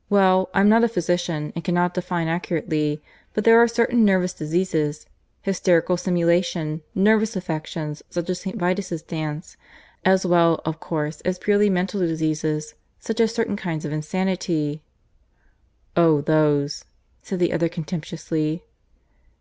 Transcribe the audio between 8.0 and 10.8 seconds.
such as St. Vitus' dance as well, of